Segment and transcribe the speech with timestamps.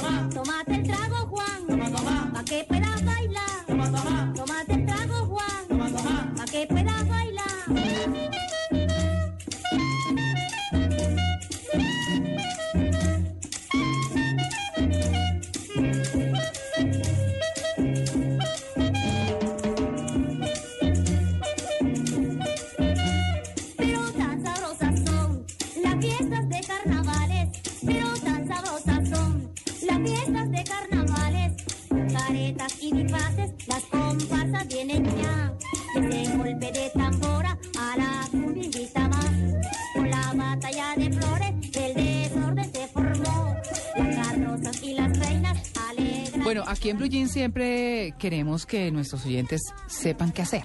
[0.00, 1.51] Tómate el trago, Juan,
[46.52, 50.64] Bueno, aquí en Blue Jeans siempre queremos que nuestros oyentes sepan qué hacer,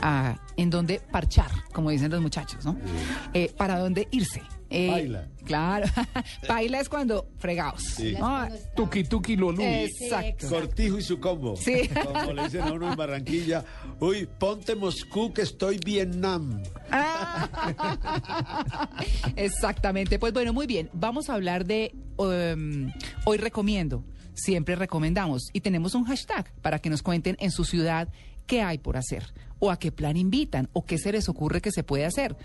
[0.00, 2.76] ah, en dónde parchar, como dicen los muchachos, ¿no?
[3.32, 4.42] Eh, para dónde irse.
[4.68, 5.28] Eh, Baila.
[5.44, 5.86] Claro,
[6.48, 7.84] baila es cuando fregados.
[7.84, 8.16] Sí.
[8.18, 8.48] ¿no?
[8.74, 9.62] Tuki tuki lolu.
[9.62, 10.48] Exacto.
[10.48, 11.54] Cortijo y su combo.
[11.54, 11.88] Sí.
[12.04, 13.64] Como le dicen a uno en Barranquilla,
[14.00, 16.64] uy, ponte Moscú que estoy Vietnam.
[19.36, 20.18] Exactamente.
[20.18, 20.90] Pues bueno, muy bien.
[20.92, 22.90] Vamos a hablar de um,
[23.24, 24.02] hoy recomiendo.
[24.34, 28.08] Siempre recomendamos y tenemos un hashtag para que nos cuenten en su ciudad
[28.46, 29.24] qué hay por hacer
[29.58, 32.36] o a qué plan invitan o qué se les ocurre que se puede hacer.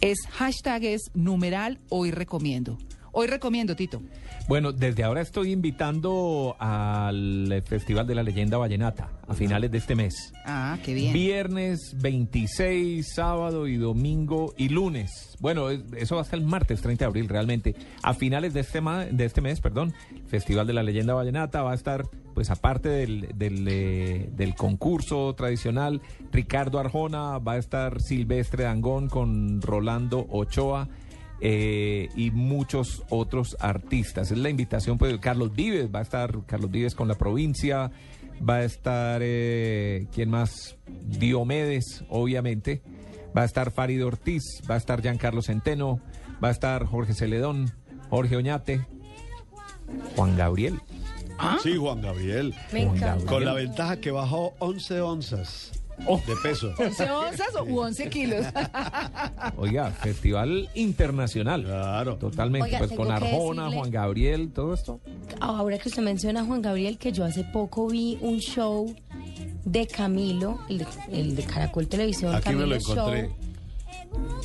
[0.00, 2.78] Es hashtag es numeral hoy recomiendo.
[3.12, 4.00] Hoy recomiendo, Tito.
[4.48, 9.94] Bueno, desde ahora estoy invitando al Festival de la Leyenda Vallenata a finales de este
[9.94, 10.32] mes.
[10.44, 11.12] Ah, qué bien.
[11.12, 15.36] Viernes 26, sábado y domingo y lunes.
[15.40, 17.74] Bueno, es- eso va hasta el martes 30 de abril realmente.
[18.02, 19.92] A finales de este, ma- de este mes, perdón,
[20.28, 25.34] Festival de la Leyenda Vallenata va a estar, pues aparte del, del, eh, del concurso
[25.34, 26.00] tradicional,
[26.32, 30.88] Ricardo Arjona, va a estar Silvestre Dangón con Rolando Ochoa.
[31.40, 34.30] Eh, y muchos otros artistas.
[34.30, 37.90] Es la invitación, pues, Carlos Vives, va a estar Carlos Vives con la provincia,
[38.46, 40.76] va a estar, eh, ¿quién más?
[41.06, 42.82] Diomedes, obviamente,
[43.36, 46.00] va a estar Farid Ortiz, va a estar Giancarlo Centeno,
[46.42, 47.70] va a estar Jorge Celedón,
[48.08, 48.86] Jorge Oñate,
[50.16, 50.80] Juan Gabriel.
[51.62, 52.54] Sí, Juan Gabriel.
[52.72, 53.06] Me Juan encanta.
[53.06, 53.26] Gabriel.
[53.28, 55.72] Con la ventaja que bajó 11 onzas.
[56.26, 56.72] De peso.
[56.76, 58.46] ¿11 onzas u 11 kilos?
[59.56, 61.64] Oiga, festival internacional.
[61.64, 62.16] Claro.
[62.16, 65.00] Totalmente, Oiga, pues con Arjona, decirle- Juan Gabriel, todo esto.
[65.40, 68.94] Ahora que usted menciona a Juan Gabriel, que yo hace poco vi un show
[69.64, 73.22] de Camilo, el de, el de Caracol Televisión, Aquí me Camilo lo encontré.
[73.28, 73.36] Show.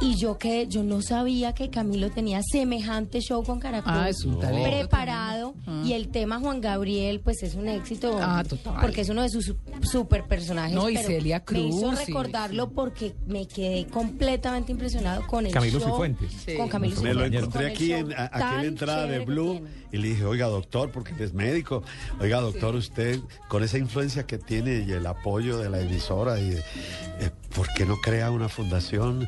[0.00, 3.92] Y yo que yo no sabía que Camilo tenía semejante show con Caracol.
[3.94, 5.88] Ah, es un talento preparado tremendo.
[5.88, 8.76] y el tema Juan Gabriel pues es un éxito Ah, total.
[8.80, 12.06] porque es uno de sus su- super personajes No, y pero Celia me hizo Cruz,
[12.06, 16.32] recordarlo porque me quedé completamente impresionado con el Camilo show Cifuentes.
[16.46, 16.54] Sí.
[16.56, 19.60] con Camilo Me lo encontré aquí en aquí la entrada de Blue
[19.90, 21.82] y le dije, oiga doctor, porque es médico,
[22.20, 23.18] oiga doctor, usted
[23.48, 27.84] con esa influencia que tiene y el apoyo de la emisora, y, eh, ¿por qué
[27.86, 29.26] no crea una fundación?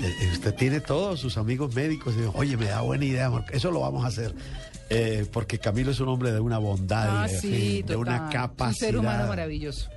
[0.00, 3.70] Eh, usted tiene todos sus amigos médicos y oye, me da buena idea, amor, eso
[3.70, 4.34] lo vamos a hacer.
[4.90, 8.28] Eh, porque Camilo es un hombre de una bondad Ah, y de, sí, de una
[8.28, 8.68] capacidad.
[8.68, 9.88] Un ser humano maravilloso.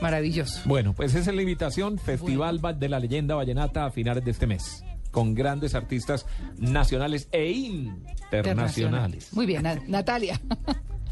[0.00, 0.60] Maravilloso.
[0.64, 4.30] Bueno, pues esa es la invitación, Festival Va- de la Leyenda Vallenata a finales de
[4.30, 6.26] este mes, con grandes artistas
[6.58, 9.28] nacionales e internacionales.
[9.32, 10.40] Muy bien, Na- Natalia.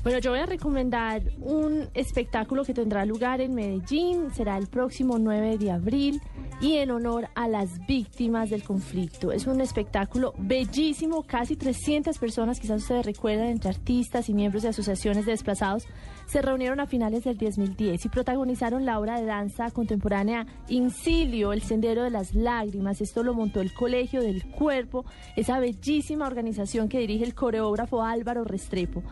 [0.05, 5.19] Bueno, yo voy a recomendar un espectáculo que tendrá lugar en Medellín, será el próximo
[5.19, 6.21] 9 de abril
[6.65, 9.33] y en honor a las víctimas del conflicto.
[9.33, 14.71] Es un espectáculo bellísimo, casi 300 personas, quizás ustedes recuerdan, entre artistas y miembros de
[14.71, 15.87] asociaciones de desplazados,
[16.25, 21.61] se reunieron a finales del 2010 y protagonizaron la obra de danza contemporánea Incilio, el
[21.61, 23.03] Sendero de las Lágrimas.
[23.03, 25.05] Esto lo montó el Colegio del Cuerpo,
[25.37, 29.03] esa bellísima organización que dirige el coreógrafo Álvaro Restrepo.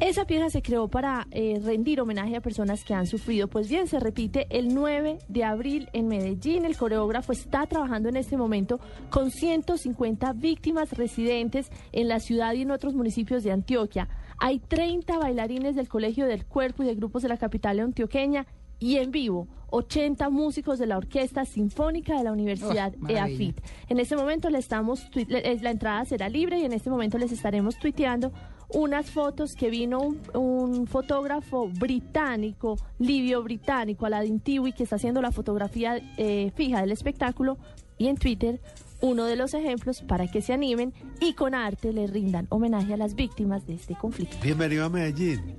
[0.00, 3.48] Esa pieza se creó para eh, rendir homenaje a personas que han sufrido.
[3.48, 6.64] Pues bien, se repite el 9 de abril en Medellín.
[6.64, 8.80] El coreógrafo está trabajando en este momento
[9.10, 14.08] con 150 víctimas residentes en la ciudad y en otros municipios de Antioquia.
[14.38, 18.46] Hay 30 bailarines del Colegio del Cuerpo y de grupos de la capital antioqueña
[18.78, 23.08] y en vivo 80 músicos de la Orquesta Sinfónica de la Universidad Oh.
[23.08, 23.60] EAFIT.
[23.88, 27.78] En este momento le estamos la entrada será libre y en este momento les estaremos
[27.78, 28.32] tuiteando
[28.72, 35.22] unas fotos que vino un, un fotógrafo británico, Livio británico, Aladin Tiwi, que está haciendo
[35.22, 37.58] la fotografía eh, fija del espectáculo
[37.98, 38.60] y en Twitter
[39.02, 42.96] uno de los ejemplos para que se animen y con arte le rindan homenaje a
[42.96, 44.36] las víctimas de este conflicto.
[44.42, 45.56] Bienvenido a Medellín.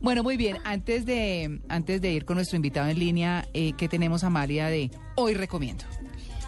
[0.00, 0.58] Bueno, muy bien.
[0.64, 4.90] Antes de, antes de ir con nuestro invitado en línea, eh, ¿qué tenemos, Amalia, de
[5.16, 5.84] hoy recomiendo?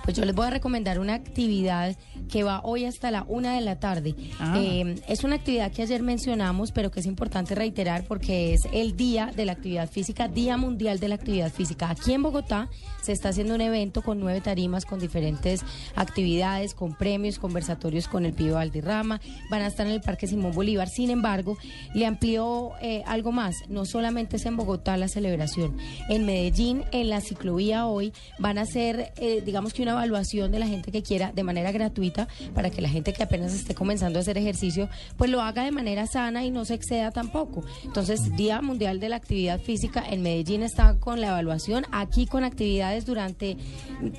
[0.07, 1.97] Pues yo les voy a recomendar una actividad
[2.31, 4.15] que va hoy hasta la una de la tarde.
[4.39, 4.55] Ah.
[4.57, 8.97] Eh, es una actividad que ayer mencionamos, pero que es importante reiterar porque es el
[8.97, 11.91] Día de la Actividad Física, Día Mundial de la Actividad Física.
[11.91, 12.69] Aquí en Bogotá
[13.03, 15.63] se está haciendo un evento con nueve tarimas, con diferentes
[15.97, 19.21] actividades, con premios, conversatorios con el Pío Valderrama.
[19.51, 20.89] Van a estar en el Parque Simón Bolívar.
[20.89, 21.59] Sin embargo,
[21.95, 23.57] le amplió eh, algo más.
[23.69, 25.77] No solamente es en Bogotá la celebración.
[26.09, 30.59] En Medellín, en la ciclovía hoy, van a hacer, eh, digamos que una evaluación de
[30.59, 34.19] la gente que quiera de manera gratuita para que la gente que apenas esté comenzando
[34.19, 37.65] a hacer ejercicio, pues lo haga de manera sana y no se exceda tampoco.
[37.85, 42.45] Entonces, Día Mundial de la Actividad Física en Medellín está con la evaluación, aquí con
[42.45, 43.57] actividades durante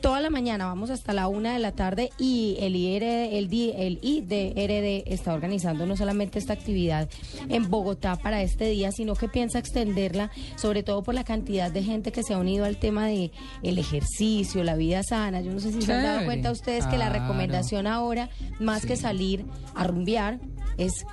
[0.02, 3.74] toda la mañana, vamos hasta la una de la tarde y el IR, el, di-
[3.78, 7.10] el IDRD está organizando no solamente esta actividad
[7.50, 11.84] en Bogotá para este día, sino que piensa extenderla, sobre todo por la cantidad de
[11.84, 13.32] gente que se ha unido al tema de
[13.64, 15.42] el ejercicio, la vida sana.
[15.42, 16.26] Yo no sé si se han dado Chévere.
[16.26, 18.30] cuenta ustedes que la recomendación ahora,
[18.60, 20.40] más que salir a rumbear,
[20.78, 21.06] es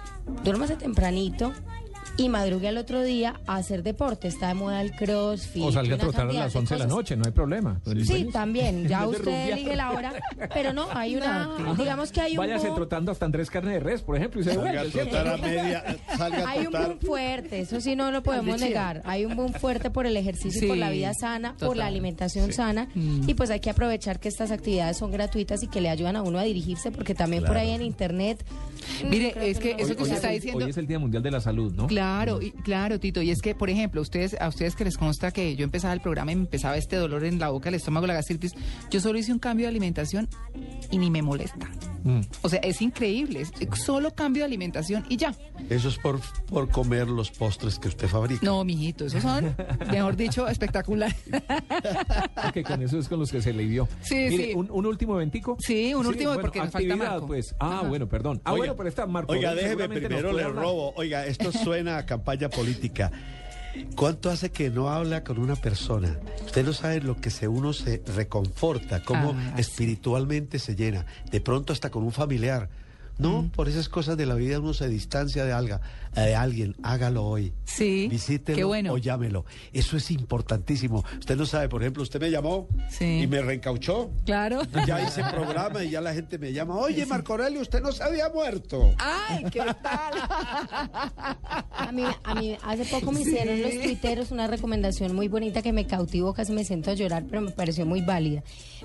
[0.43, 1.53] duérmase tempranito.
[2.17, 4.29] Y madrugue al otro día a hacer deporte.
[4.29, 5.63] Está de moda el crossfit.
[5.65, 7.81] O salga a trotar a las 11 de la noche, no hay problema.
[8.07, 8.87] Sí, también.
[8.87, 10.13] Ya usted elige la hora.
[10.55, 11.49] Pero no, hay una.
[11.77, 12.39] digamos que hay un.
[12.39, 15.27] Váyase boom- trotando hasta Andrés Carne de Res, por ejemplo, y se Salga a trotar
[15.29, 15.85] a media,
[16.17, 19.03] salga a Hay un boom fuerte, eso sí no lo podemos negar.
[19.05, 22.53] Hay un boom fuerte por el ejercicio y por la vida sana, por la alimentación
[22.53, 22.89] sana.
[22.95, 23.29] Mm.
[23.29, 26.23] Y pues hay que aprovechar que estas actividades son gratuitas y que le ayudan a
[26.23, 28.45] uno a dirigirse, porque también por ahí en internet.
[29.09, 31.31] Mire, es que no- eso que es está diciendo- Hoy es el Día Mundial de
[31.33, 31.87] la Salud, ¿no?
[31.89, 32.04] Claro,
[32.41, 33.23] y, claro, Tito.
[33.23, 36.01] Y es que, por ejemplo, ustedes, a ustedes que les consta que yo empezaba el
[36.01, 38.53] programa y me empezaba este dolor en la boca, el estómago, la gastritis,
[38.91, 40.29] yo solo hice un cambio de alimentación
[40.91, 41.71] y ni me molesta.
[42.05, 42.21] Mm.
[42.43, 43.41] O sea, es increíble.
[43.41, 43.51] es
[43.83, 45.35] solo cambio de alimentación y ya.
[45.69, 48.41] Eso es por, por comer los postres que usted fabrica.
[48.45, 49.57] No, mijito, esos son,
[49.91, 51.15] mejor dicho, espectacular.
[52.43, 53.89] Porque con eso es con los que se le dio.
[54.03, 54.53] Sí, Mire, sí.
[54.55, 55.57] Un, un último eventico.
[55.61, 57.27] Sí, un último, porque nos falta Marco.
[57.27, 57.55] Pues.
[57.59, 57.89] Ah, Ajá.
[57.89, 58.41] bueno, perdón.
[58.45, 59.33] Ah, Oiga, bueno, pero está Marco.
[59.33, 60.93] Oiga, déjeme primero le robo.
[60.97, 63.11] Oiga, esto suena a campaña política.
[63.97, 66.19] ¿Cuánto hace que no habla con una persona?
[66.45, 71.07] Usted no sabe lo que se uno se reconforta, cómo Ah, espiritualmente se llena.
[71.31, 72.69] De pronto hasta con un familiar.
[73.17, 75.81] No, por esas cosas de la vida uno se distancia de, alga,
[76.15, 76.75] de alguien.
[76.83, 77.53] Hágalo hoy.
[77.75, 78.93] Sí, Visítelo qué bueno.
[78.93, 79.45] o llámelo.
[79.73, 81.05] Eso es importantísimo.
[81.19, 83.21] Usted no sabe, por ejemplo, usted me llamó Sí.
[83.23, 84.11] y me reencauchó.
[84.25, 84.61] Claro.
[84.87, 86.77] Ya hice programa y ya la gente me llama.
[86.77, 88.95] Oye, Marco Aurelio, usted no se había muerto.
[88.99, 90.15] Ay, ¿qué tal?
[91.73, 95.73] A mí, a mí hace poco me hicieron los tuiteros una recomendación muy bonita que
[95.73, 98.43] me cautivó, casi me siento a llorar, pero me pareció muy válida.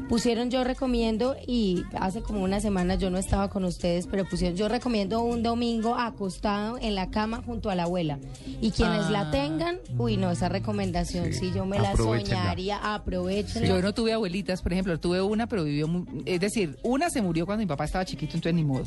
[0.08, 4.58] Pusieron yo recomiendo y hace como una semana yo no estaba con ustedes, pero pusieron
[4.58, 8.20] yo recomiendo un domingo acostado en la cama junto a la abuela.
[8.62, 9.12] Y quienes Ah.
[9.12, 13.68] la tengan, uy no, esa recomendación, si yo me la soñaría, aprovechenla.
[13.68, 15.88] Yo no tuve abuelitas, por ejemplo, tuve una, pero vivió,
[16.26, 18.84] es decir, una se murió cuando mi papá estaba chiquito, entonces ni modo,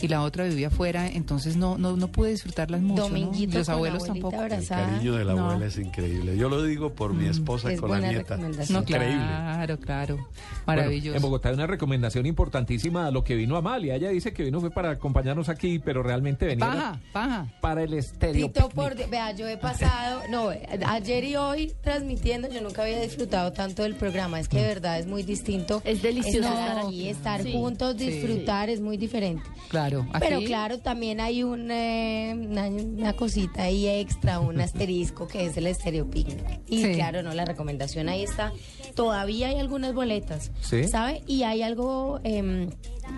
[0.00, 3.08] y la otra vivía afuera, entonces no no no pude disfrutarlas mucho, ¿no?
[3.08, 4.36] Dominguito los con abuelos tampoco.
[4.36, 4.86] El abrazada.
[4.86, 5.44] cariño de la No.
[5.50, 6.36] abuela es increíble.
[6.36, 8.36] Yo lo digo por mi esposa Es con la buena nieta.
[8.36, 8.74] recomendación.
[8.76, 9.16] No, Increíble.
[9.26, 10.28] claro, claro, Bueno,
[10.66, 11.16] maravilloso.
[11.16, 13.94] en Bogotá hay una recomendación importantísima a lo que vino Amalia.
[13.96, 17.46] Ella dice que vino fue para acompañarnos aquí, pero realmente venía Paja, paja.
[17.60, 18.46] para el estéreo.
[18.48, 20.50] Tito, por, Dios, yo he pasado, no,
[20.86, 24.98] ayer y hoy transmitiendo, yo nunca había disfrutado tanto del programa, es que de verdad
[24.98, 25.82] es muy distinto.
[25.84, 27.52] Es delicioso estar estar aquí, estar Sí.
[27.52, 28.10] juntos, Sí.
[28.10, 29.42] disfrutar, es muy diferente.
[29.68, 35.26] Claro, aquí- Pero claro, también hay un, eh, una, una cosita ahí extra, un asterisco
[35.28, 36.60] que es el estéreo picnic.
[36.68, 36.92] Y Sí.
[36.94, 38.52] claro, no, la recomendación ahí está.
[38.94, 40.84] Todavía hay algunas boletas, Sí.
[40.88, 41.22] ¿sabe?
[41.26, 42.68] Y hay algo, eh,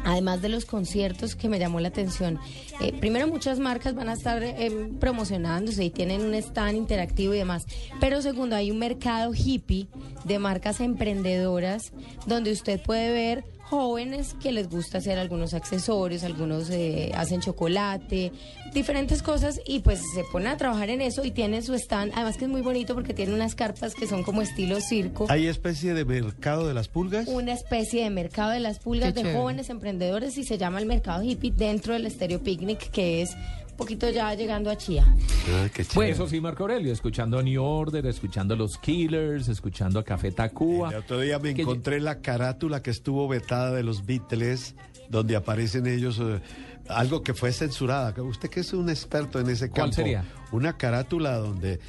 [0.05, 2.39] además de los conciertos, que me llamó la atención.
[2.81, 7.39] Eh, primero, muchas marcas van a estar eh, promocionándose y tienen un stand interactivo y
[7.39, 7.67] demás.
[8.01, 9.89] Pero segundo, hay un mercado hippie
[10.25, 11.93] de marcas emprendedoras
[12.27, 18.33] donde usted puede ver jóvenes que les gusta hacer algunos accesorios, algunos eh, hacen chocolate,
[18.73, 22.37] diferentes cosas y pues se ponen a trabajar en eso y tienen su stand, además
[22.37, 25.27] que es muy bonito porque tiene unas carpas que son como estilo circo.
[25.29, 27.27] ¿Hay especie de mercado de las pulgas?
[27.27, 29.39] Una especie de mercado de las pulgas Qué de chévere.
[29.39, 33.31] jóvenes emprendedores y se llama el mercado hippie dentro del Estéreo Picnic que es
[33.77, 35.05] poquito ya llegando a Chía.
[35.53, 36.13] Ah, qué chévere.
[36.13, 40.33] Eso sí, Marco Aurelio, escuchando a New Order, escuchando a los Killers, escuchando a Café
[40.33, 40.91] Tacuba.
[40.91, 44.75] El otro día me encontré la carátula que estuvo vetada de los Beatles,
[45.09, 46.41] donde aparecen ellos, eh,
[46.89, 48.15] algo que fue censurada.
[48.23, 49.97] Usted que es un experto en ese ¿Cuál campo.
[49.97, 50.25] sería?
[50.53, 51.81] Una carátula donde eh,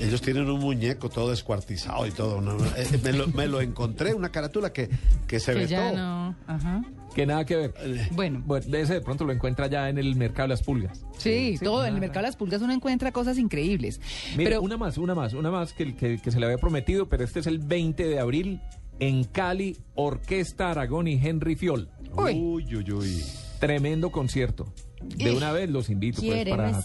[0.00, 2.40] ellos tienen un muñeco todo descuartizado y todo.
[2.40, 2.56] ¿no?
[2.76, 4.88] Eh, me, lo, me lo encontré, una carátula que,
[5.26, 5.70] que se que vetó.
[5.70, 6.82] ya no, ajá
[7.16, 7.74] que nada que ver.
[8.10, 8.42] Bueno.
[8.44, 11.02] bueno de ese de pronto lo encuentra ya en el mercado de las pulgas.
[11.16, 11.86] Sí, todo.
[11.86, 14.02] En el mercado de las pulgas uno encuentra cosas increíbles.
[14.36, 14.60] Mira, pero...
[14.60, 17.46] una más, una más, una más que, que, se le había prometido, pero este es
[17.46, 18.60] el 20 de abril
[19.00, 21.88] en Cali, Orquesta Aragón y Henry Fiol.
[22.14, 23.24] Uy, uy, uy.
[23.60, 24.66] Tremendo concierto.
[25.02, 26.82] De una vez los invito pues, para,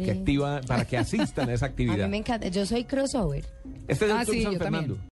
[0.00, 2.00] que activa, para que asistan a esa actividad.
[2.02, 2.48] A mí me encanta.
[2.48, 3.46] Yo soy crossover.
[3.88, 4.94] Este es el ah, sí, San Fernando.
[4.96, 5.10] También.